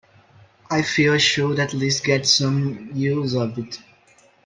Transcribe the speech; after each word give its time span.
I 0.71 0.81
feel 0.81 1.13
I 1.13 1.17
should 1.19 1.59
at 1.59 1.75
least 1.75 2.03
get 2.03 2.25
some 2.25 2.89
use 2.95 3.35
out 3.35 3.55
of 3.55 3.59
it. 3.59 3.77